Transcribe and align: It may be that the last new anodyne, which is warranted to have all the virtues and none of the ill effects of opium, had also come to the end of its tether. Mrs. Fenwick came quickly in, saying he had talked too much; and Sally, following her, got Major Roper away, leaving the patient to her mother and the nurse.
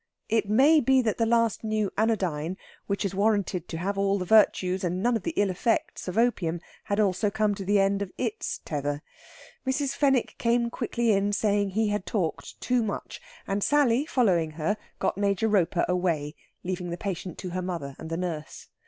It 0.29 0.49
may 0.49 0.79
be 0.79 1.03
that 1.03 1.19
the 1.19 1.27
last 1.27 1.63
new 1.63 1.91
anodyne, 1.95 2.57
which 2.87 3.05
is 3.05 3.13
warranted 3.13 3.67
to 3.67 3.77
have 3.77 3.99
all 3.99 4.17
the 4.17 4.25
virtues 4.25 4.83
and 4.83 5.03
none 5.03 5.15
of 5.15 5.21
the 5.21 5.35
ill 5.37 5.51
effects 5.51 6.07
of 6.07 6.17
opium, 6.17 6.59
had 6.85 6.99
also 6.99 7.29
come 7.29 7.53
to 7.53 7.63
the 7.63 7.79
end 7.79 8.01
of 8.01 8.11
its 8.17 8.61
tether. 8.65 9.03
Mrs. 9.63 9.93
Fenwick 9.95 10.39
came 10.39 10.71
quickly 10.71 11.11
in, 11.11 11.31
saying 11.33 11.69
he 11.69 11.89
had 11.89 12.07
talked 12.07 12.59
too 12.59 12.81
much; 12.81 13.21
and 13.45 13.63
Sally, 13.63 14.07
following 14.07 14.49
her, 14.53 14.75
got 14.97 15.19
Major 15.19 15.47
Roper 15.47 15.85
away, 15.87 16.33
leaving 16.63 16.89
the 16.89 16.97
patient 16.97 17.37
to 17.37 17.51
her 17.51 17.61
mother 17.61 17.95
and 17.99 18.09
the 18.09 18.17
nurse. 18.17 18.69